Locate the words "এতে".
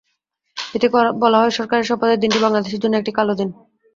0.57-0.87